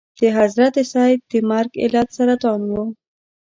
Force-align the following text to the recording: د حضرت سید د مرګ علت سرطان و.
د 0.19 0.21
حضرت 0.37 0.75
سید 0.91 1.19
د 1.31 1.33
مرګ 1.49 1.71
علت 1.83 2.07
سرطان 2.17 2.61
و. 2.71 2.73